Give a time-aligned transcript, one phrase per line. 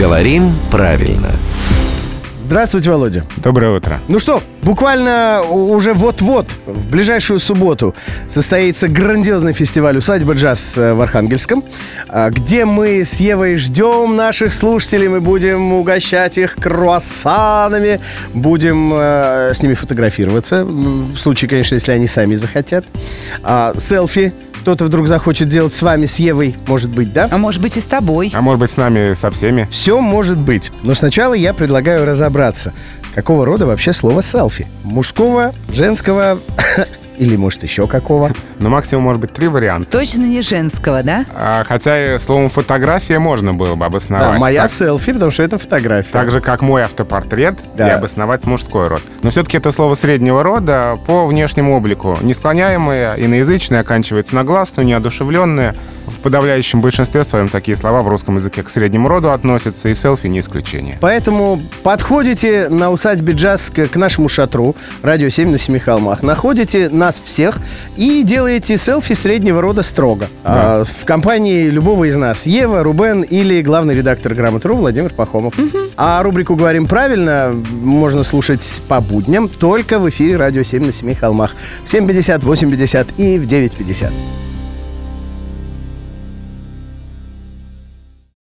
[0.00, 1.28] Говорим правильно.
[2.42, 3.26] Здравствуйте, Володя.
[3.36, 4.00] Доброе утро.
[4.08, 7.94] Ну что, буквально уже вот-вот, в ближайшую субботу,
[8.26, 11.62] состоится грандиозный фестиваль «Усадьба джаз» э, в Архангельском,
[12.08, 18.00] а, где мы с Евой ждем наших слушателей, мы будем угощать их круассанами,
[18.32, 22.86] будем э, с ними фотографироваться, в случае, конечно, если они сами захотят,
[23.42, 24.32] а, селфи
[24.70, 27.28] кто-то вдруг захочет делать с вами, с Евой, может быть, да?
[27.28, 28.30] А может быть и с тобой.
[28.32, 29.66] А может быть с нами, со всеми?
[29.68, 30.70] Все может быть.
[30.84, 32.72] Но сначала я предлагаю разобраться,
[33.16, 34.68] какого рода вообще слово «селфи».
[34.84, 36.38] Мужского, женского
[37.20, 38.32] или, может, еще какого?
[38.58, 39.90] Ну, максимум, может быть, три варианта.
[39.90, 41.26] Точно не женского, да?
[41.34, 44.32] А, хотя и словом фотография можно было бы обосновать.
[44.32, 46.10] Да, моя так, селфи, потому что это фотография.
[46.10, 47.88] так же, как мой автопортрет, Да.
[47.88, 49.02] и обосновать мужской род.
[49.22, 52.16] Но все-таки это слово среднего рода по внешнему облику.
[52.22, 55.76] Несклоняемое, иноязычное, оканчивается на гласную, неодушевленное.
[56.10, 60.26] В подавляющем большинстве своем такие слова в русском языке к среднему роду относятся, и селфи
[60.26, 60.98] не исключение.
[61.00, 66.88] Поэтому подходите на усадьбе джаз к, к нашему шатру, радио 7 на Семи холмах, находите
[66.88, 67.58] нас всех
[67.96, 70.28] и делаете селфи среднего рода строго.
[70.44, 72.46] А, в компании любого из нас.
[72.46, 75.54] Ева, Рубен или главный редактор «Грамотру» Владимир Пахомов.
[75.96, 81.14] А рубрику «Говорим правильно» можно слушать по будням только в эфире радио 7 на Семи
[81.14, 84.49] холмах в 7.50, 8.50 и в 9.50.